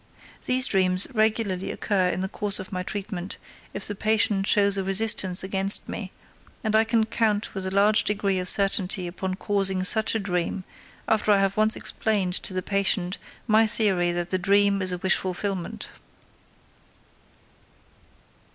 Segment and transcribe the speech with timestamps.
[0.45, 3.37] These dreams regularly occur in the course of my treatment
[3.71, 6.11] if the patient shows a resistance against me,
[6.63, 10.63] and I can count with a large degree of certainty upon causing such a dream
[11.07, 14.97] after I have once explained to the patient my theory that the dream is a
[14.97, 15.89] wish fulfillment.